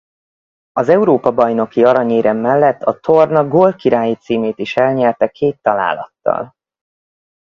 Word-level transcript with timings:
Az 0.71 0.89
Európa-bajnoki 0.89 1.83
aranyérem 1.83 2.37
mellett 2.37 2.81
a 2.81 2.99
torna 2.99 3.47
gólkirályi 3.47 4.15
címét 4.15 4.59
is 4.59 4.75
elnyerte 4.75 5.27
két 5.27 5.61
találattal. 5.61 6.55